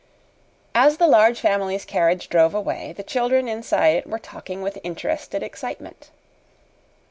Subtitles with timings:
[0.73, 5.43] As the Large Family's carriage drove away, the children inside it were talking with interested
[5.43, 6.09] excitement.